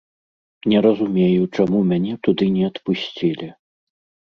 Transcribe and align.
Не 0.71 0.79
разумею, 0.85 1.43
чаму 1.59 1.83
мяне 1.91 2.17
туды 2.29 2.49
не 2.57 2.63
адпусцілі. 2.71 3.53